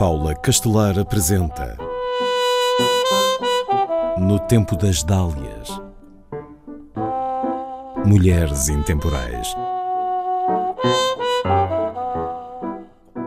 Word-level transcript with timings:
Paula 0.00 0.34
Castelar 0.34 0.98
apresenta 0.98 1.76
No 4.16 4.38
Tempo 4.38 4.74
das 4.74 5.02
Dálias 5.02 5.68
Mulheres 8.06 8.70
Intemporais 8.70 9.54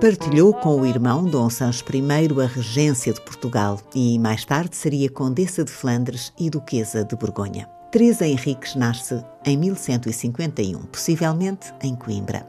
Partilhou 0.02 0.52
com 0.52 0.82
o 0.82 0.86
irmão 0.88 1.23
Dom 1.26 1.48
Sancho 1.48 1.86
I 1.94 2.41
a 2.41 2.48
regência 2.48 3.14
de 3.14 3.21
Portugal 3.21 3.80
e 3.94 4.18
mais 4.18 4.44
tarde 4.44 4.76
seria 4.76 5.12
Condessa 5.12 5.64
de 5.64 5.71
Flandres 5.71 6.34
e 6.40 6.50
Duquesa 6.50 7.05
de 7.05 7.16
Borgonha. 7.16 7.70
Teresa 7.94 8.25
Henriques 8.25 8.73
nasce 8.73 9.23
em 9.46 9.55
1151, 9.55 10.80
possivelmente 10.86 11.72
em 11.80 11.95
Coimbra. 11.95 12.44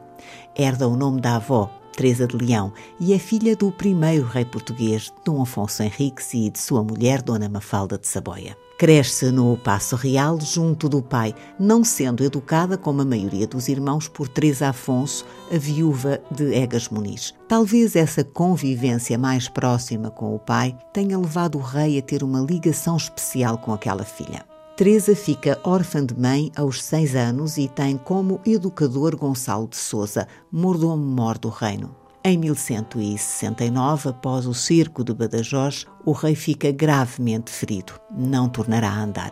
Herda 0.57 0.87
o 0.87 0.95
nome 0.95 1.21
da 1.21 1.35
avó, 1.35 1.69
Teresa 1.95 2.25
de 2.25 2.35
Leão, 2.35 2.73
e 2.99 3.13
é 3.13 3.19
filha 3.19 3.55
do 3.55 3.71
primeiro 3.71 4.25
rei 4.25 4.43
português, 4.43 5.13
Dom 5.23 5.43
Afonso 5.43 5.83
Henriques, 5.83 6.33
e 6.33 6.49
de 6.49 6.57
sua 6.57 6.83
mulher, 6.83 7.21
Dona 7.21 7.47
Mafalda 7.47 7.95
de 7.95 8.07
Saboia. 8.07 8.57
Cresce 8.79 9.29
no 9.29 9.55
Passo 9.55 9.95
Real 9.95 10.41
junto 10.41 10.89
do 10.89 10.99
pai, 10.99 11.35
não 11.59 11.83
sendo 11.83 12.23
educada 12.23 12.75
como 12.75 13.03
a 13.03 13.05
maioria 13.05 13.45
dos 13.45 13.67
irmãos 13.67 14.07
por 14.07 14.27
Teresa 14.27 14.69
Afonso, 14.69 15.27
a 15.53 15.59
viúva 15.59 16.19
de 16.31 16.55
Egas 16.55 16.89
Muniz. 16.89 17.35
Talvez 17.47 17.95
essa 17.95 18.23
convivência 18.23 19.15
mais 19.15 19.47
próxima 19.47 20.09
com 20.09 20.33
o 20.33 20.39
pai 20.39 20.75
tenha 20.91 21.19
levado 21.19 21.59
o 21.59 21.61
rei 21.61 21.99
a 21.99 22.01
ter 22.01 22.23
uma 22.23 22.39
ligação 22.39 22.97
especial 22.97 23.59
com 23.59 23.71
aquela 23.71 24.03
filha. 24.03 24.43
Teresa 24.75 25.15
fica 25.15 25.57
órfã 25.63 26.05
de 26.05 26.19
mãe 26.19 26.51
aos 26.53 26.83
seis 26.83 27.15
anos 27.15 27.57
e 27.57 27.65
tem 27.69 27.97
como 27.97 28.41
educador 28.45 29.15
Gonçalo 29.15 29.69
de 29.69 29.77
Souza, 29.77 30.27
mordomo-mor 30.51 31.37
do 31.37 31.47
reino. 31.47 31.95
Em 32.25 32.37
1169, 32.37 34.09
após 34.09 34.45
o 34.45 34.53
cerco 34.53 35.01
de 35.01 35.13
Badajoz, 35.13 35.85
o 36.03 36.11
rei 36.11 36.35
fica 36.35 36.73
gravemente 36.73 37.51
ferido, 37.51 37.93
não 38.11 38.49
tornará 38.49 38.89
a 38.89 39.01
andar, 39.01 39.31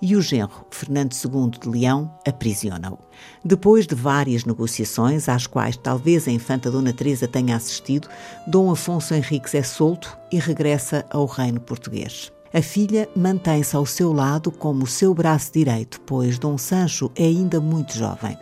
e 0.00 0.16
o 0.16 0.22
genro, 0.22 0.64
Fernando 0.70 1.12
II 1.12 1.50
de 1.60 1.68
Leão, 1.68 2.10
aprisiona-o. 2.26 2.98
Depois 3.44 3.86
de 3.86 3.94
várias 3.94 4.46
negociações, 4.46 5.28
às 5.28 5.46
quais 5.46 5.76
talvez 5.76 6.26
a 6.26 6.30
infanta 6.30 6.70
Dona 6.70 6.94
Teresa 6.94 7.28
tenha 7.28 7.56
assistido, 7.56 8.08
Dom 8.46 8.70
Afonso 8.70 9.12
Henriques 9.12 9.54
é 9.54 9.62
solto 9.62 10.16
e 10.32 10.38
regressa 10.38 11.04
ao 11.10 11.26
reino 11.26 11.60
português. 11.60 12.32
A 12.52 12.62
filha 12.62 13.08
mantém-se 13.14 13.76
ao 13.76 13.84
seu 13.84 14.12
lado 14.12 14.50
como 14.50 14.86
seu 14.86 15.12
braço 15.12 15.52
direito, 15.52 16.00
pois 16.00 16.38
Dom 16.38 16.56
Sancho 16.56 17.10
é 17.14 17.24
ainda 17.24 17.60
muito 17.60 17.94
jovem. 17.96 18.36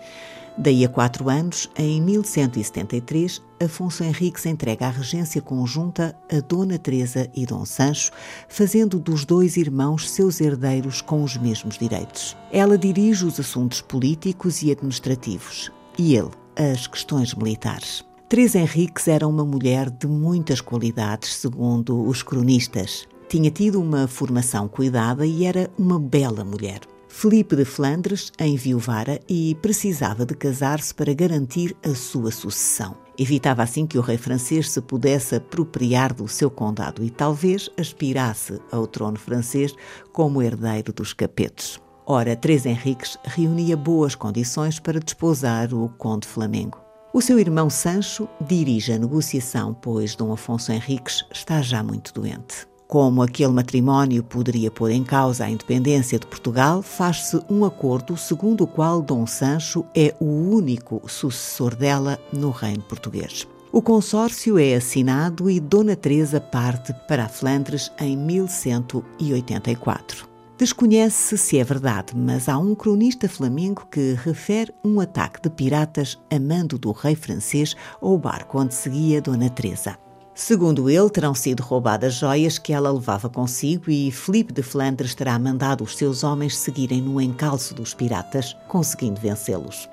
Daí 0.58 0.84
a 0.84 0.88
quatro 0.88 1.28
anos, 1.28 1.68
em 1.76 2.00
1173, 2.00 3.42
Afonso 3.62 4.04
Henriques 4.04 4.46
entrega 4.46 4.86
a 4.86 4.90
regência 4.90 5.42
conjunta 5.42 6.16
a 6.32 6.40
Dona 6.40 6.78
Teresa 6.78 7.28
e 7.34 7.44
Dom 7.44 7.64
Sancho, 7.66 8.10
fazendo 8.48 8.98
dos 8.98 9.24
dois 9.24 9.56
irmãos 9.56 10.08
seus 10.08 10.40
herdeiros 10.40 11.02
com 11.02 11.22
os 11.22 11.36
mesmos 11.36 11.77
direitos. 11.77 12.36
Ela 12.50 12.78
dirige 12.78 13.27
os 13.27 13.38
assuntos 13.38 13.82
políticos 13.82 14.62
e 14.62 14.70
administrativos 14.70 15.70
e 15.98 16.16
ele 16.16 16.30
as 16.56 16.86
questões 16.86 17.34
militares. 17.34 18.04
Teresa 18.28 18.58
Henriques 18.58 19.08
era 19.08 19.28
uma 19.28 19.44
mulher 19.44 19.90
de 19.90 20.06
muitas 20.06 20.60
qualidades, 20.60 21.34
segundo 21.34 22.02
os 22.08 22.22
cronistas. 22.22 23.06
Tinha 23.28 23.50
tido 23.50 23.80
uma 23.80 24.06
formação 24.06 24.69
cuidada 24.69 25.27
e 25.27 25.44
era 25.44 25.69
uma 25.77 25.98
bela 25.98 26.44
mulher. 26.44 26.80
Felipe 27.08 27.56
de 27.56 27.64
Flandres 27.64 28.30
enviuvara 28.38 29.20
e 29.28 29.56
precisava 29.60 30.24
de 30.24 30.34
casar-se 30.34 30.94
para 30.94 31.12
garantir 31.12 31.74
a 31.84 31.94
sua 31.94 32.30
sucessão. 32.30 32.96
Evitava 33.18 33.62
assim 33.62 33.86
que 33.86 33.98
o 33.98 34.02
rei 34.02 34.18
francês 34.18 34.70
se 34.70 34.80
pudesse 34.80 35.34
apropriar 35.34 36.12
do 36.12 36.28
seu 36.28 36.51
condado 36.51 37.02
e 37.02 37.11
talvez 37.11 37.68
aspirasse 37.77 38.61
ao 38.70 38.86
trono 38.86 39.18
francês 39.18 39.74
como 40.12 40.42
herdeiro 40.42 40.92
dos 40.92 41.12
capetos. 41.12 41.80
Ora, 42.06 42.36
Três 42.36 42.64
Henriques 42.64 43.18
reunia 43.24 43.77
boas 43.77 44.14
condições 44.14 44.78
para 44.78 45.01
desposar 45.01 45.74
o 45.74 45.89
conde 45.98 46.28
Flamengo. 46.28 46.78
O 47.12 47.20
seu 47.20 47.40
irmão 47.40 47.70
Sancho 47.70 48.28
dirige 48.46 48.92
a 48.92 48.98
negociação, 48.98 49.74
pois 49.74 50.14
Dom 50.14 50.33
Afonso 50.33 50.70
Henriques 50.70 51.24
está 51.33 51.62
já 51.62 51.83
muito 51.83 52.12
doente. 52.12 52.68
Como 52.86 53.20
aquele 53.20 53.52
matrimónio 53.52 54.23
poderia 54.23 54.70
pôr 54.70 54.92
em 54.92 55.02
causa 55.02 55.45
a 55.45 55.51
independência 55.51 56.20
de 56.20 56.27
Portugal, 56.27 56.83
faz-se 56.83 57.41
um 57.51 57.64
acordo 57.64 58.17
segundo 58.17 58.63
o 58.63 58.67
qual 58.67 59.02
Dom 59.02 59.27
Sancho 59.27 59.85
é 59.95 60.14
o 60.20 60.27
único 60.27 61.02
sucessor 61.08 61.75
dela 61.75 62.17
no 62.33 62.51
reino 62.51 62.83
português. 62.83 63.46
O 63.73 63.83
consórcio 63.83 64.57
é 64.57 64.75
assinado 64.75 65.51
e 65.51 65.58
Dona 65.58 65.96
Teresa 65.96 66.41
parte 66.41 66.95
para 67.08 67.25
a 67.25 67.29
Flandres 67.29 67.91
em 67.98 68.17
1184. 68.17 70.29
Desconhece 70.57 71.36
se 71.36 71.58
é 71.58 71.64
verdade, 71.64 72.17
mas 72.17 72.48
há 72.48 72.57
um 72.57 72.75
cronista 72.75 73.29
flamengo 73.29 73.86
que 73.91 74.17
refere 74.25 74.73
um 74.83 75.01
ataque 75.01 75.42
de 75.42 75.51
piratas 75.51 76.19
a 76.30 76.39
mando 76.39 76.79
do 76.79 76.92
rei 76.92 77.17
francês 77.17 77.75
ao 78.01 78.17
barco 78.17 78.58
onde 78.58 78.75
seguia 78.75 79.20
Dona 79.20 79.51
Teresa. 79.51 79.98
Segundo 80.39 80.91
ele, 80.91 81.08
terão 81.08 81.35
sido 81.35 81.63
roubadas 81.63 82.13
joias 82.13 82.58
que 82.58 82.70
ela 82.70 82.92
levava 82.92 83.27
consigo 83.27 83.91
e 83.91 84.13
Filipe 84.13 84.52
de 84.52 84.63
Flandres 84.63 85.14
terá 85.14 85.39
mandado 85.39 85.83
os 85.83 85.97
seus 85.97 86.23
homens 86.23 86.58
seguirem 86.58 87.01
no 87.01 87.19
encalço 87.19 87.73
dos 87.73 87.95
piratas, 87.95 88.55
conseguindo 88.69 89.19
vencê-los. 89.19 89.89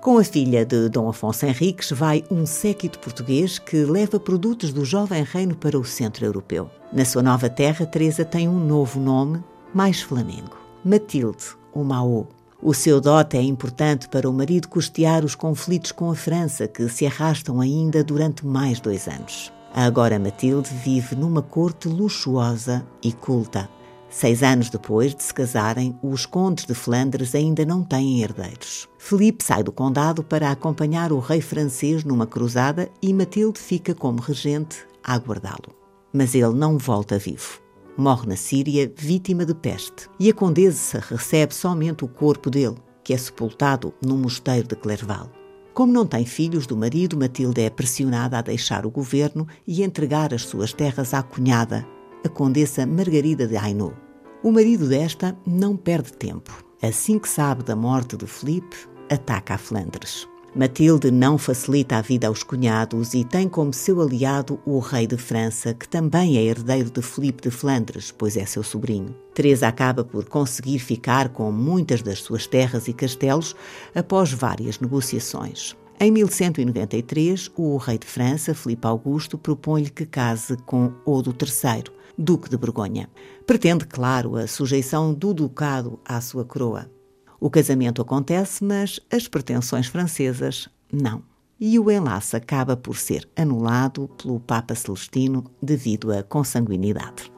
Com 0.00 0.16
a 0.16 0.22
filha 0.22 0.64
de 0.64 0.88
Dom 0.88 1.08
Afonso 1.08 1.44
Henriques 1.44 1.90
vai 1.90 2.22
um 2.30 2.46
séquito 2.46 3.00
português 3.00 3.58
que 3.58 3.84
leva 3.84 4.20
produtos 4.20 4.72
do 4.72 4.84
jovem 4.84 5.24
reino 5.24 5.56
para 5.56 5.76
o 5.76 5.84
centro 5.84 6.24
europeu. 6.24 6.70
Na 6.92 7.04
sua 7.04 7.20
nova 7.20 7.50
terra, 7.50 7.84
Teresa 7.84 8.24
tem 8.24 8.48
um 8.48 8.64
novo 8.64 9.00
nome, 9.00 9.42
mais 9.74 10.00
flamengo. 10.00 10.56
Matilde, 10.84 11.56
ou 11.74 11.82
Maô. 11.82 12.28
O 12.62 12.72
seu 12.72 13.00
dote 13.00 13.36
é 13.36 13.42
importante 13.42 14.08
para 14.08 14.30
o 14.30 14.32
marido 14.32 14.68
custear 14.68 15.24
os 15.24 15.34
conflitos 15.34 15.90
com 15.90 16.12
a 16.12 16.14
França, 16.14 16.68
que 16.68 16.88
se 16.88 17.06
arrastam 17.06 17.60
ainda 17.60 18.04
durante 18.04 18.46
mais 18.46 18.78
dois 18.78 19.08
anos. 19.08 19.52
Agora 19.72 20.18
Matilde 20.18 20.70
vive 20.74 21.14
numa 21.14 21.42
corte 21.42 21.88
luxuosa 21.88 22.84
e 23.02 23.12
culta. 23.12 23.68
Seis 24.08 24.42
anos 24.42 24.68
depois 24.68 25.14
de 25.14 25.22
se 25.22 25.32
casarem, 25.32 25.96
os 26.02 26.26
condes 26.26 26.66
de 26.66 26.74
Flandres 26.74 27.32
ainda 27.32 27.64
não 27.64 27.84
têm 27.84 28.22
herdeiros. 28.22 28.88
Felipe 28.98 29.44
sai 29.44 29.62
do 29.62 29.70
condado 29.70 30.24
para 30.24 30.50
acompanhar 30.50 31.12
o 31.12 31.20
rei 31.20 31.40
francês 31.40 32.02
numa 32.02 32.26
cruzada 32.26 32.90
e 33.00 33.14
Matilde 33.14 33.60
fica 33.60 33.94
como 33.94 34.20
regente 34.20 34.84
a 35.04 35.14
aguardá-lo. 35.14 35.72
Mas 36.12 36.34
ele 36.34 36.54
não 36.54 36.76
volta 36.76 37.16
vivo. 37.16 37.60
Morre 37.96 38.26
na 38.26 38.36
Síria, 38.36 38.92
vítima 38.96 39.46
de 39.46 39.54
peste, 39.54 40.08
e 40.18 40.28
a 40.28 40.34
condessa 40.34 40.98
recebe 40.98 41.54
somente 41.54 42.04
o 42.04 42.08
corpo 42.08 42.50
dele, 42.50 42.78
que 43.04 43.12
é 43.12 43.16
sepultado 43.16 43.94
no 44.04 44.16
mosteiro 44.16 44.66
de 44.66 44.74
Clerval. 44.74 45.30
Como 45.72 45.92
não 45.92 46.06
tem 46.06 46.24
filhos 46.24 46.66
do 46.66 46.76
marido, 46.76 47.16
Matilde 47.16 47.62
é 47.62 47.70
pressionada 47.70 48.38
a 48.38 48.42
deixar 48.42 48.84
o 48.84 48.90
governo 48.90 49.46
e 49.66 49.82
entregar 49.82 50.34
as 50.34 50.42
suas 50.42 50.72
terras 50.72 51.14
à 51.14 51.22
cunhada, 51.22 51.86
a 52.24 52.28
condessa 52.28 52.84
Margarida 52.84 53.46
de 53.46 53.56
Hainaut. 53.56 53.96
O 54.42 54.50
marido 54.50 54.88
desta 54.88 55.36
não 55.46 55.76
perde 55.76 56.12
tempo. 56.12 56.64
Assim 56.82 57.18
que 57.18 57.28
sabe 57.28 57.62
da 57.62 57.76
morte 57.76 58.16
de 58.16 58.26
Felipe, 58.26 58.76
ataca 59.10 59.54
a 59.54 59.58
Flandres. 59.58 60.26
Matilde 60.54 61.12
não 61.12 61.38
facilita 61.38 61.96
a 61.96 62.00
vida 62.00 62.26
aos 62.26 62.42
cunhados 62.42 63.14
e 63.14 63.24
tem 63.24 63.48
como 63.48 63.72
seu 63.72 64.00
aliado 64.00 64.58
o 64.66 64.80
rei 64.80 65.06
de 65.06 65.16
França, 65.16 65.72
que 65.72 65.88
também 65.88 66.36
é 66.36 66.42
herdeiro 66.42 66.90
de 66.90 67.00
Felipe 67.00 67.42
de 67.42 67.50
Flandres, 67.52 68.10
pois 68.10 68.36
é 68.36 68.44
seu 68.44 68.64
sobrinho. 68.64 69.14
Teresa 69.32 69.68
acaba 69.68 70.02
por 70.02 70.24
conseguir 70.24 70.80
ficar 70.80 71.28
com 71.28 71.52
muitas 71.52 72.02
das 72.02 72.18
suas 72.18 72.48
terras 72.48 72.88
e 72.88 72.92
castelos 72.92 73.54
após 73.94 74.32
várias 74.32 74.80
negociações. 74.80 75.76
Em 76.00 76.10
1193, 76.10 77.52
o 77.56 77.76
rei 77.76 77.98
de 77.98 78.06
França, 78.06 78.52
Filipe 78.52 78.88
Augusto, 78.88 79.38
propõe-lhe 79.38 79.90
que 79.90 80.04
case 80.04 80.56
com 80.66 80.92
Odo 81.04 81.30
III, 81.30 81.84
duque 82.18 82.50
de 82.50 82.56
Borgonha. 82.56 83.08
Pretende, 83.46 83.86
claro, 83.86 84.34
a 84.34 84.48
sujeição 84.48 85.14
do 85.14 85.32
ducado 85.32 86.00
à 86.04 86.20
sua 86.20 86.44
coroa. 86.44 86.90
O 87.40 87.48
casamento 87.48 88.02
acontece, 88.02 88.62
mas 88.62 89.00
as 89.10 89.26
pretensões 89.26 89.86
francesas 89.86 90.68
não. 90.92 91.22
E 91.58 91.78
o 91.78 91.90
enlace 91.90 92.36
acaba 92.36 92.76
por 92.76 92.96
ser 92.96 93.26
anulado 93.34 94.08
pelo 94.18 94.38
Papa 94.38 94.74
Celestino 94.74 95.44
devido 95.62 96.12
à 96.12 96.22
consanguinidade. 96.22 97.32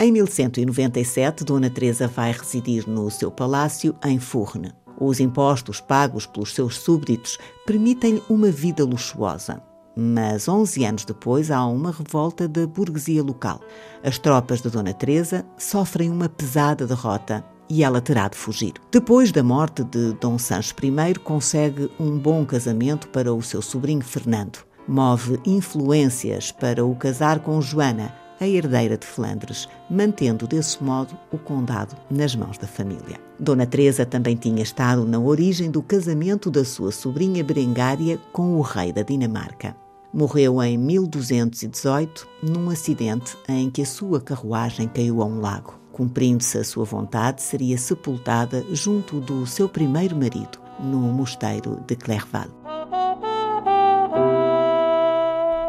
Em 0.00 0.12
1197, 0.12 1.44
Dona 1.44 1.70
Teresa 1.70 2.08
vai 2.08 2.32
residir 2.32 2.88
no 2.88 3.10
seu 3.10 3.30
palácio 3.30 3.94
em 4.04 4.18
Fourne. 4.18 4.72
Os 5.00 5.20
impostos 5.20 5.80
pagos 5.80 6.26
pelos 6.26 6.52
seus 6.52 6.78
súbditos 6.78 7.38
permitem-lhe 7.64 8.22
uma 8.28 8.50
vida 8.50 8.84
luxuosa. 8.84 9.62
Mas 9.96 10.48
11 10.48 10.84
anos 10.84 11.04
depois 11.04 11.50
há 11.50 11.64
uma 11.64 11.90
revolta 11.90 12.46
da 12.46 12.66
burguesia 12.66 13.22
local. 13.22 13.60
As 14.02 14.18
tropas 14.18 14.60
de 14.60 14.68
Dona 14.68 14.92
Teresa 14.92 15.46
sofrem 15.56 16.10
uma 16.10 16.28
pesada 16.28 16.86
derrota 16.86 17.44
e 17.68 17.82
ela 17.82 18.00
terá 18.00 18.28
de 18.28 18.36
fugir. 18.36 18.74
Depois 18.90 19.32
da 19.32 19.42
morte 19.42 19.84
de 19.84 20.12
Dom 20.14 20.38
Sancho 20.38 20.74
I, 20.82 21.14
consegue 21.18 21.90
um 21.98 22.18
bom 22.18 22.44
casamento 22.44 23.08
para 23.08 23.32
o 23.32 23.42
seu 23.42 23.60
sobrinho 23.62 24.02
Fernando. 24.02 24.58
move 24.88 25.40
influências 25.44 26.52
para 26.52 26.84
o 26.84 26.94
casar 26.94 27.40
com 27.40 27.60
Joana, 27.60 28.14
a 28.40 28.46
herdeira 28.46 28.96
de 28.96 29.06
Flandres, 29.06 29.68
mantendo 29.90 30.46
desse 30.46 30.82
modo 30.82 31.18
o 31.32 31.38
condado 31.38 31.96
nas 32.10 32.36
mãos 32.36 32.58
da 32.58 32.66
família. 32.66 33.18
Dona 33.38 33.66
Teresa 33.66 34.04
também 34.04 34.36
tinha 34.36 34.62
estado 34.62 35.04
na 35.04 35.18
origem 35.18 35.70
do 35.70 35.82
casamento 35.82 36.50
da 36.50 36.64
sua 36.64 36.92
sobrinha 36.92 37.42
Berengária 37.42 38.18
com 38.32 38.56
o 38.56 38.60
rei 38.60 38.92
da 38.92 39.02
Dinamarca. 39.02 39.74
Morreu 40.12 40.62
em 40.62 40.78
1218 40.78 42.28
num 42.42 42.70
acidente 42.70 43.36
em 43.48 43.70
que 43.70 43.82
a 43.82 43.86
sua 43.86 44.20
carruagem 44.20 44.88
caiu 44.88 45.20
a 45.20 45.26
um 45.26 45.40
lago. 45.40 45.74
Cumprindo-se 45.96 46.58
a 46.58 46.62
sua 46.62 46.84
vontade, 46.84 47.40
seria 47.40 47.78
sepultada 47.78 48.62
junto 48.70 49.18
do 49.18 49.46
seu 49.46 49.66
primeiro 49.66 50.14
marido, 50.14 50.58
no 50.78 50.98
mosteiro 50.98 51.82
de 51.86 51.96
Clerval. 51.96 52.48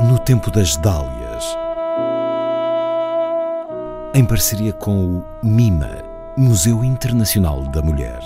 No 0.01 0.19
tempo 0.19 0.51
das 0.51 0.75
Dálias 0.75 1.45
em 4.13 4.25
parceria 4.25 4.73
com 4.73 5.19
o 5.19 5.23
MIMA, 5.41 6.03
Museu 6.35 6.83
Internacional 6.83 7.61
da 7.67 7.81
Mulher. 7.81 8.19